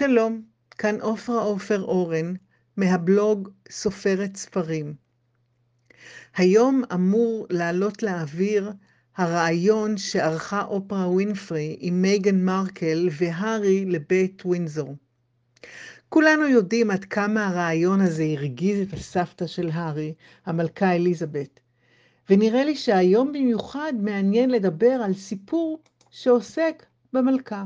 [0.00, 0.42] שלום,
[0.78, 2.34] כאן עופרה עופר אורן
[2.76, 4.94] מהבלוג סופרת ספרים.
[6.36, 8.72] היום אמור לעלות לאוויר
[9.16, 14.96] הרעיון שערכה אופרה ווינפרי עם מייגן מרקל והארי לבית ווינזור.
[16.08, 20.14] כולנו יודעים עד כמה הרעיון הזה הרגיז את הסבתא של הארי,
[20.46, 21.60] המלכה אליזבת,
[22.30, 27.64] ונראה לי שהיום במיוחד מעניין לדבר על סיפור שעוסק במלכה.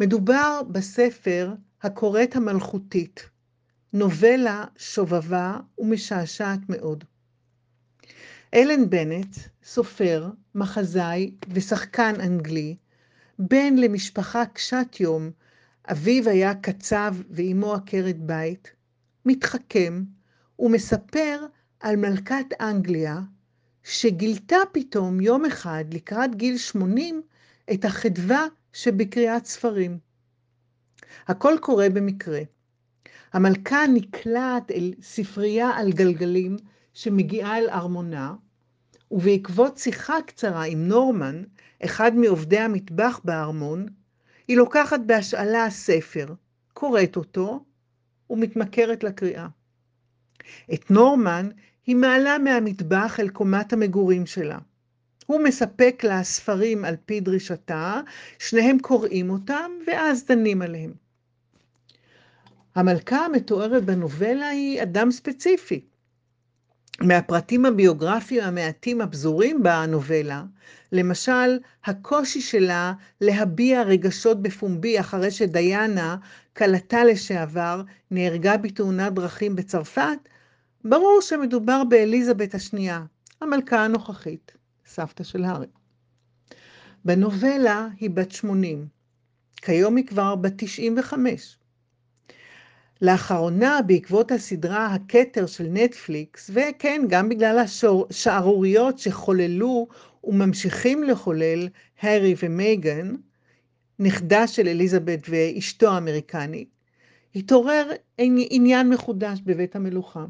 [0.00, 3.28] מדובר בספר הקוראת המלכותית,
[3.92, 7.04] נובלה שובבה ומשעשעת מאוד.
[8.54, 12.76] אלן בנט, סופר, מחזאי ושחקן אנגלי,
[13.38, 15.30] בן למשפחה קשת יום,
[15.90, 18.72] אביו היה קצב ואימו עקרת בית,
[19.26, 20.02] מתחכם
[20.58, 21.46] ומספר
[21.80, 23.20] על מלכת אנגליה,
[23.82, 27.22] שגילתה פתאום יום אחד לקראת גיל 80
[27.72, 29.98] את החדווה שבקריאת ספרים.
[31.26, 32.40] הכל קורה במקרה.
[33.32, 36.56] המלכה נקלעת אל ספרייה על גלגלים
[36.92, 38.34] שמגיעה אל ארמונה,
[39.10, 41.42] ובעקבות שיחה קצרה עם נורמן,
[41.84, 43.86] אחד מעובדי המטבח בארמון,
[44.48, 46.34] היא לוקחת בהשאלה ספר,
[46.72, 47.64] קוראת אותו
[48.30, 49.48] ומתמכרת לקריאה.
[50.74, 51.48] את נורמן
[51.86, 54.58] היא מעלה מהמטבח אל קומת המגורים שלה.
[55.26, 58.00] הוא מספק לה ספרים על פי דרישתה,
[58.38, 60.92] שניהם קוראים אותם ואז דנים עליהם.
[62.74, 65.84] המלכה המתוארת בנובלה היא אדם ספציפי.
[67.00, 70.44] מהפרטים הביוגרפיים המעטים הפזורים בנובלה,
[70.92, 76.16] למשל, הקושי שלה להביע רגשות בפומבי אחרי שדיאנה,
[76.56, 80.18] כלתה לשעבר, נהרגה בתאונת דרכים בצרפת,
[80.84, 83.02] ברור שמדובר באליזבת השנייה,
[83.40, 84.63] המלכה הנוכחית.
[84.86, 85.66] סבתא של הארי.
[87.04, 88.86] בנובלה היא בת 80,
[89.56, 91.56] כיום היא כבר בת 95.
[93.02, 97.58] לאחרונה, בעקבות הסדרה הכתר של נטפליקס, וכן, גם בגלל
[98.10, 99.88] השערוריות שחוללו
[100.24, 101.68] וממשיכים לחולל
[102.00, 103.14] הארי ומייגן,
[103.98, 106.68] נכדה של אליזבת ואשתו האמריקנית,
[107.34, 110.24] התעורר עניין מחודש בבית המלוכה.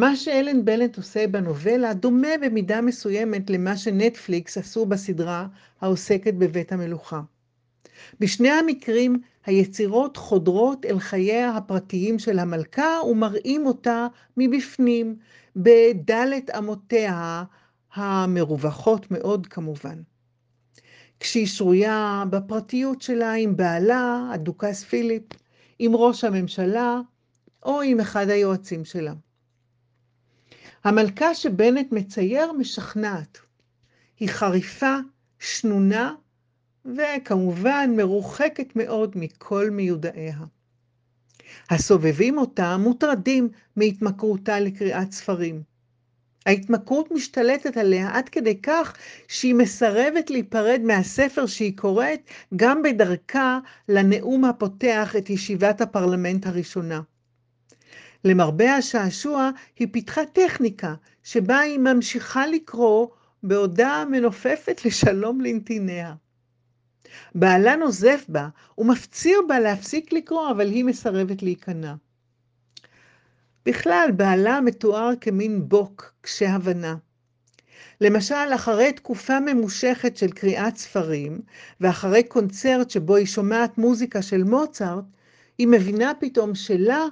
[0.00, 5.46] מה שאלן בלנט עושה בנובלה דומה במידה מסוימת למה שנטפליקס עשו בסדרה
[5.80, 7.20] העוסקת בבית המלוכה.
[8.20, 14.06] בשני המקרים היצירות חודרות אל חייה הפרטיים של המלכה ומראים אותה
[14.36, 15.16] מבפנים,
[15.56, 17.44] בדלת אמותיה
[17.94, 20.02] המרווחות מאוד כמובן.
[21.20, 25.24] כשהיא שרויה בפרטיות שלה עם בעלה, הדוכס פיליפ,
[25.78, 27.00] עם ראש הממשלה
[27.62, 29.12] או עם אחד היועצים שלה.
[30.84, 33.38] המלכה שבנט מצייר משכנעת.
[34.20, 34.96] היא חריפה,
[35.38, 36.14] שנונה,
[36.84, 40.38] וכמובן מרוחקת מאוד מכל מיודעיה.
[41.70, 45.62] הסובבים אותה מוטרדים מהתמכרותה לקריאת ספרים.
[46.46, 48.96] ההתמכרות משתלטת עליה עד כדי כך
[49.28, 52.20] שהיא מסרבת להיפרד מהספר שהיא קוראת
[52.56, 53.58] גם בדרכה
[53.88, 57.00] לנאום הפותח את ישיבת הפרלמנט הראשונה.
[58.24, 60.94] למרבה השעשוע, היא פיתחה טכניקה
[61.24, 63.06] שבה היא ממשיכה לקרוא
[63.42, 66.14] בעודה מנופפת לשלום לנתיניה.
[67.34, 68.48] בעלה נוזף בה
[68.78, 71.94] ומפציר בה להפסיק לקרוא, אבל היא מסרבת להיכנע.
[73.66, 76.96] בכלל, בעלה מתואר כמין בוק קשה הבנה.
[78.00, 81.40] למשל, אחרי תקופה ממושכת של קריאת ספרים,
[81.80, 85.04] ואחרי קונצרט שבו היא שומעת מוזיקה של מוצרט,
[85.58, 87.04] היא מבינה פתאום שלה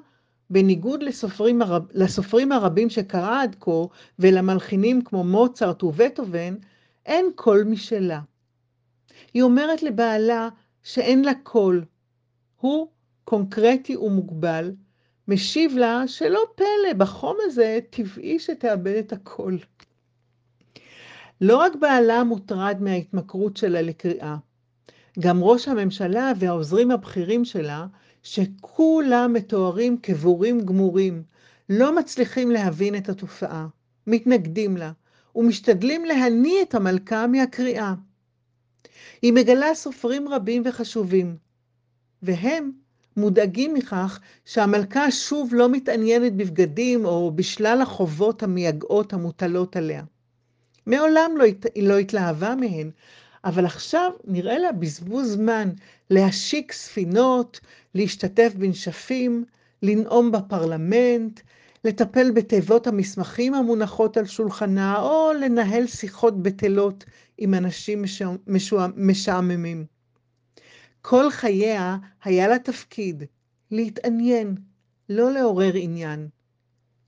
[0.51, 3.71] בניגוד לסופרים, הרב, לסופרים הרבים שקרא עד כה
[4.19, 6.55] ולמלחינים כמו מוצרט ובטהובן,
[7.07, 8.21] אין קול משלה.
[9.35, 10.49] היא אומרת לבעלה
[10.83, 11.85] שאין לה קול.
[12.61, 12.89] הוא
[13.25, 14.73] קונקרטי ומוגבל,
[15.29, 19.59] משיב לה שלא פלא, בחום הזה טבעי שתאבד את הקול.
[21.41, 24.37] לא רק בעלה מוטרד מההתמכרות שלה לקריאה,
[25.19, 27.87] גם ראש הממשלה והעוזרים הבכירים שלה
[28.29, 31.23] שכולם מתוארים כבורים גמורים,
[31.69, 33.67] לא מצליחים להבין את התופעה,
[34.07, 34.93] מתנגדים לה,
[35.37, 37.95] ומשתדלים להניא את המלכה מהקריאה.
[39.23, 41.37] היא מגלה סופרים רבים וחשובים,
[42.23, 42.73] והם
[43.17, 50.03] מודאגים מכך שהמלכה שוב לא מתעניינת בבגדים או בשלל החובות המייגעות המוטלות עליה.
[50.87, 51.67] מעולם לא, הת...
[51.77, 52.91] לא התלהבה מהן,
[53.44, 55.70] אבל עכשיו נראה לה בזבוז זמן
[56.11, 57.61] להשיק ספינות,
[57.94, 59.44] להשתתף בנשפים,
[59.82, 61.40] לנאום בפרלמנט,
[61.85, 67.05] לטפל בתיבות המסמכים המונחות על שולחנה, או לנהל שיחות בטלות
[67.38, 68.05] עם אנשים
[68.96, 69.87] משעממים.
[71.02, 73.23] כל חייה היה לה תפקיד,
[73.70, 74.55] להתעניין,
[75.08, 76.29] לא לעורר עניין,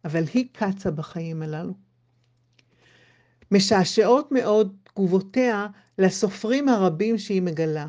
[0.04, 1.74] אבל היא קצה בחיים הללו.
[3.50, 5.66] משעשעות מאוד תגובותיה
[6.00, 7.86] לסופרים הרבים שהיא מגלה.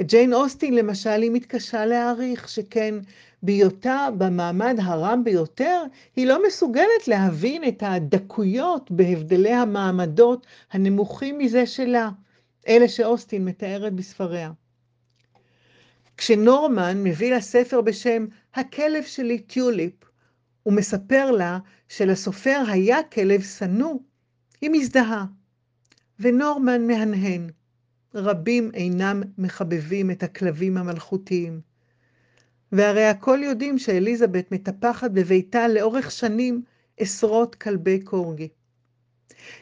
[0.00, 2.94] את ג'יין אוסטין למשל היא מתקשה להעריך, שכן
[3.42, 5.82] בהיותה במעמד הרם ביותר,
[6.16, 12.10] היא לא מסוגלת להבין את הדקויות בהבדלי המעמדות הנמוכים מזה שלה,
[12.68, 14.52] אלה שאוסטין מתארת בספריה.
[16.16, 19.94] כשנורמן מביא לה ספר בשם הכלב שלי טיוליפ,
[20.62, 23.94] הוא מספר לה שלסופר היה כלב שנוא,
[24.60, 25.24] היא מזדהה,
[26.20, 27.50] ונורמן מהנהן.
[28.14, 31.60] רבים אינם מחבבים את הכלבים המלכותיים.
[32.72, 36.62] והרי הכל יודעים שאליזבת מטפחת בביתה לאורך שנים
[36.96, 38.48] עשרות כלבי קורגי.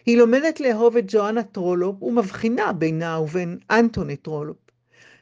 [0.07, 4.57] היא לומדת לאהוב את ג'ואנה טרולופ ומבחינה בינה ובין אנטוני טרולופ.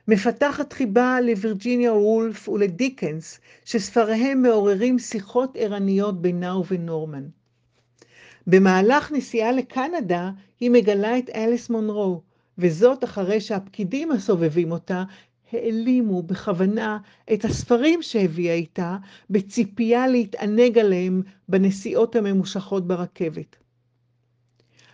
[0.09, 7.25] מפתחת חיבה לווירג'יניה וולף ולדיקנס, שספריהם מעוררים שיחות ערניות בינה ובין נורמן.
[8.47, 12.23] במהלך נסיעה לקנדה היא מגלה את אליס מונרו,
[12.59, 15.05] וזאת אחרי שהפקידים הסובבים אותה
[15.53, 16.99] העלימו בכוונה
[17.33, 18.97] את הספרים שהביאה איתה,
[19.31, 23.57] בציפייה להתענג עליהם בנסיעות הממושכות ברכבת.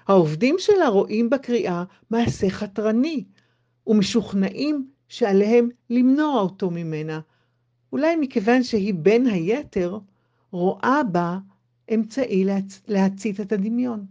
[0.09, 3.25] העובדים שלה רואים בקריאה מעשה חתרני,
[3.87, 7.21] ומשוכנעים שעליהם למנוע אותו ממנה,
[7.93, 9.99] אולי מכיוון שהיא בין היתר
[10.51, 11.39] רואה בה
[11.95, 12.81] אמצעי להצ...
[12.89, 14.07] להצית את הדמיון.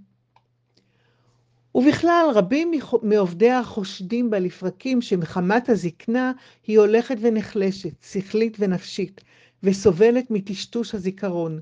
[1.75, 2.71] ובכלל, רבים
[3.03, 6.31] מעובדיה חושדים בה לפרקים שמחמת הזקנה
[6.67, 9.21] היא הולכת ונחלשת, שכלית ונפשית,
[9.63, 11.59] וסובלת מטשטוש הזיכרון.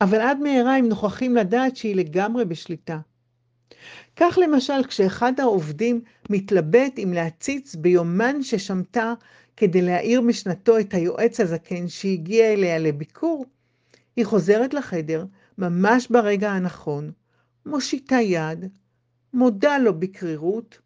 [0.00, 2.98] אבל עד מהרה הם נוכחים לדעת שהיא לגמרי בשליטה.
[4.16, 6.00] כך למשל, כשאחד העובדים
[6.30, 9.14] מתלבט אם להציץ ביומן ששמטה
[9.56, 13.46] כדי להאיר משנתו את היועץ הזקן שהגיע אליה לביקור,
[14.16, 15.24] היא חוזרת לחדר
[15.58, 17.12] ממש ברגע הנכון,
[17.66, 18.64] מושיטה יד,
[19.34, 20.78] מודה לו בקרירות,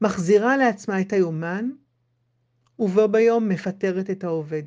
[0.00, 1.70] מחזירה לעצמה את היומן,
[2.78, 4.62] ובו ביום מפטרת את העובד.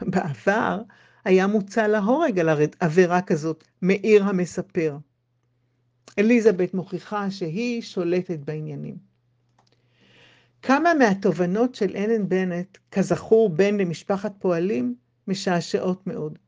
[0.10, 0.82] בעבר
[1.24, 2.48] היה מוצע להורג על
[2.80, 4.98] עבירה כזאת, מאיר המספר.
[6.18, 8.96] אליזבת מוכיחה שהיא שולטת בעניינים.
[10.62, 14.94] כמה מהתובנות של אלן בנט, כזכור בן למשפחת פועלים,
[15.28, 16.38] משעשעות מאוד.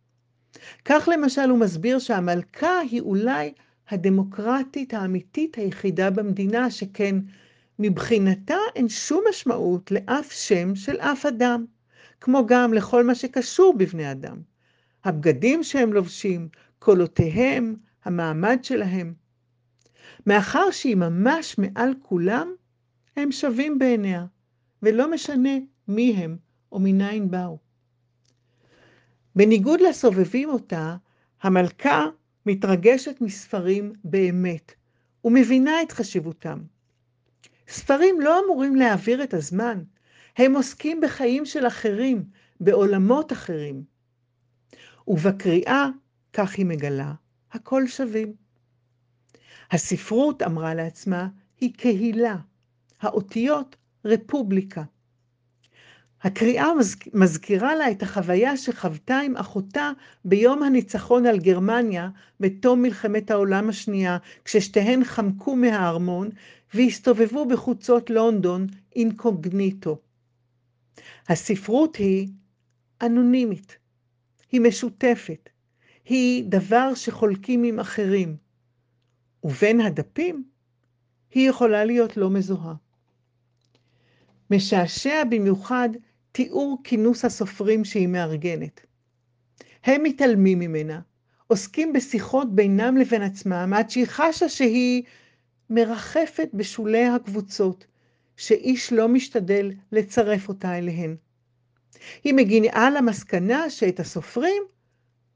[0.84, 3.52] כך למשל הוא מסביר שהמלכה היא אולי
[3.88, 7.16] הדמוקרטית האמיתית היחידה במדינה, שכן
[7.78, 11.64] מבחינתה אין שום משמעות לאף שם של אף אדם,
[12.20, 14.36] כמו גם לכל מה שקשור בבני אדם.
[15.04, 19.14] הבגדים שהם לובשים, קולותיהם, המעמד שלהם.
[20.26, 22.48] מאחר שהיא ממש מעל כולם,
[23.16, 24.26] הם שווים בעיניה,
[24.82, 25.58] ולא משנה
[25.88, 26.36] מי הם
[26.72, 27.67] או מניין באו.
[29.38, 30.96] בניגוד לסובבים אותה,
[31.42, 32.06] המלכה
[32.46, 34.72] מתרגשת מספרים באמת,
[35.24, 36.58] ומבינה את חשיבותם.
[37.68, 39.82] ספרים לא אמורים להעביר את הזמן,
[40.36, 42.24] הם עוסקים בחיים של אחרים,
[42.60, 43.84] בעולמות אחרים.
[45.08, 45.88] ובקריאה,
[46.32, 47.12] כך היא מגלה,
[47.52, 48.32] הכל שווים.
[49.70, 51.28] הספרות, אמרה לעצמה,
[51.60, 52.36] היא קהילה,
[53.00, 54.82] האותיות רפובליקה.
[56.22, 56.66] הקריאה
[57.14, 59.90] מזכירה לה את החוויה שחוותה עם אחותה
[60.24, 62.10] ביום הניצחון על גרמניה
[62.40, 66.28] בתום מלחמת העולם השנייה, כששתיהן חמקו מהארמון
[66.74, 69.98] והסתובבו בחוצות לונדון אינקוגניטו.
[71.28, 72.28] הספרות היא
[73.02, 73.78] אנונימית,
[74.52, 75.48] היא משותפת,
[76.04, 78.36] היא דבר שחולקים עם אחרים,
[79.44, 80.44] ובין הדפים
[81.30, 82.74] היא יכולה להיות לא מזוהה.
[84.50, 85.88] משעשע במיוחד
[86.32, 88.80] תיאור כינוס הסופרים שהיא מארגנת.
[89.84, 91.00] הם מתעלמים ממנה,
[91.46, 95.02] עוסקים בשיחות בינם לבין עצמם, עד שהיא חשה שהיא
[95.70, 97.86] מרחפת בשולי הקבוצות,
[98.36, 101.16] שאיש לא משתדל לצרף אותה אליהן.
[102.24, 104.62] היא מגיעה למסקנה שאת הסופרים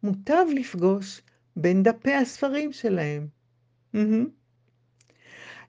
[0.02, 1.20] מוטב לפגוש
[1.56, 3.26] בין דפי הספרים שלהם.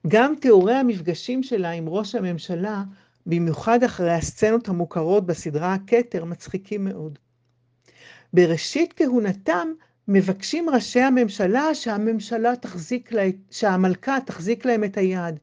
[0.06, 2.84] גם תיאורי המפגשים שלה עם ראש הממשלה
[3.26, 7.18] במיוחד אחרי הסצנות המוכרות בסדרה הכתר, מצחיקים מאוד.
[8.32, 9.68] בראשית כהונתם
[10.08, 15.38] מבקשים ראשי הממשלה שהממשלה תחזיק לה, שהמלכה תחזיק להם את היד,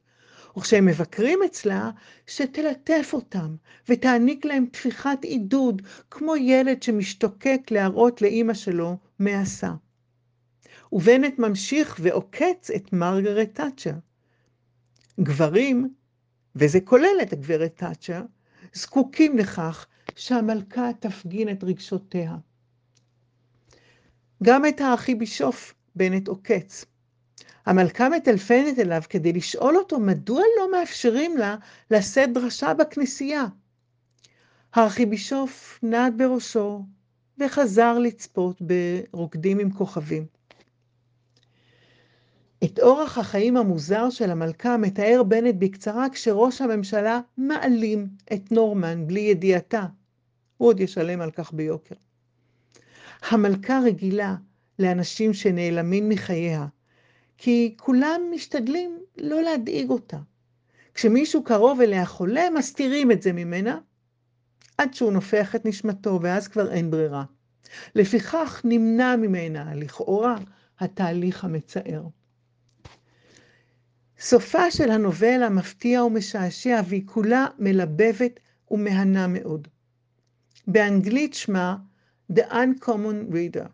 [0.56, 1.90] וכשהם מבקרים אצלה,
[2.26, 3.56] שתלטף אותם
[3.88, 9.72] ותעניק להם טפיחת עידוד, כמו ילד שמשתוקק להראות לאימא שלו מה עשה.
[10.92, 13.94] ובנט ממשיך ועוקץ את מרגרט תאצ'ר.
[15.20, 15.94] גברים
[16.56, 18.22] וזה כולל את הגברת תאצ'ר,
[18.74, 22.36] זקוקים לכך שהמלכה תפגין את רגשותיה.
[24.42, 26.84] גם את הארכיבישוף בנט עוקץ.
[27.66, 31.56] המלכה מטלפנת אליו כדי לשאול אותו מדוע לא מאפשרים לה
[31.90, 33.44] לשאת דרשה בכנסייה.
[34.72, 36.84] הארכיבישוף נעד בראשו
[37.38, 40.26] וחזר לצפות ברוקדים עם כוכבים.
[42.64, 49.20] את אורח החיים המוזר של המלכה מתאר בנט בקצרה כשראש הממשלה מעלים את נורמן בלי
[49.20, 49.86] ידיעתה.
[50.56, 51.94] הוא עוד ישלם על כך ביוקר.
[53.30, 54.36] המלכה רגילה
[54.78, 56.66] לאנשים שנעלמים מחייה,
[57.38, 60.18] כי כולם משתדלים לא להדאיג אותה.
[60.94, 63.78] כשמישהו קרוב אליה חולה, מסתירים את זה ממנה,
[64.78, 67.24] עד שהוא נופח את נשמתו, ואז כבר אין ברירה.
[67.94, 70.36] לפיכך נמנע ממנה, לכאורה,
[70.80, 72.02] התהליך המצער.
[74.24, 79.68] סופה של הנובלה מפתיע ומשעשע, והיא כולה מלבבת ומהנה מאוד.
[80.66, 81.76] באנגלית שמה
[82.32, 83.68] The Uncommon Reader.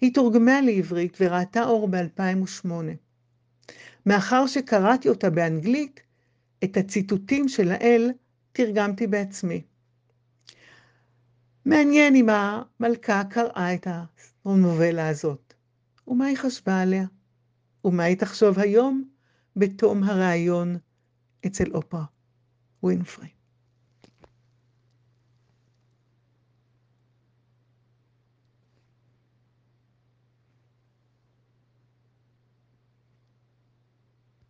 [0.00, 2.68] היא תורגמה לעברית וראתה אור ב-2008.
[4.06, 6.00] מאחר שקראתי אותה באנגלית,
[6.64, 8.10] את הציטוטים של האל
[8.52, 9.62] תרגמתי בעצמי.
[11.64, 13.86] מעניין אם המלכה קראה את
[14.44, 15.54] הנובלה הזאת,
[16.08, 17.04] ומה היא חשבה עליה,
[17.84, 19.04] ומה היא תחשוב היום
[19.56, 20.76] בתום הראיון
[21.46, 22.04] אצל אופרה
[22.82, 23.28] ווינפרי.